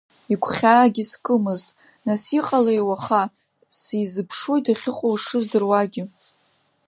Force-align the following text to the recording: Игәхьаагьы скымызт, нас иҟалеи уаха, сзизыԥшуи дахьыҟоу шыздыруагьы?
Игәхьаагьы 0.33 1.03
скымызт, 1.11 1.69
нас 2.07 2.23
иҟалеи 2.39 2.81
уаха, 2.87 3.23
сзизыԥшуи 3.75 4.59
дахьыҟоу 4.65 5.15
шыздыруагьы? 5.23 6.03